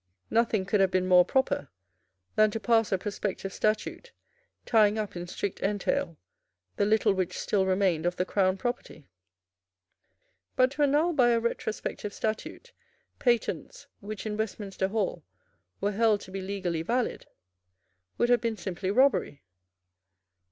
[0.31, 1.69] Nothing could have been more proper
[2.35, 4.11] than to pass a prospective statute
[4.65, 6.17] tying up in strict entail
[6.77, 9.07] the little which still remained of the Crown property.
[10.55, 12.73] But to annul by a retrospective statute
[13.19, 15.23] patents, which in Westminster Hall
[15.79, 17.27] were held to be legally valid,
[18.17, 19.43] would have been simply robbery.